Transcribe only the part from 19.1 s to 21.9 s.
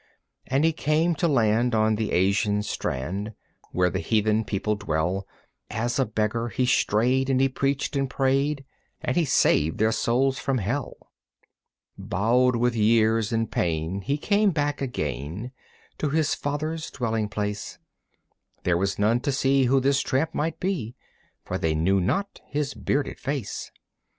to see who this tramp might be, For they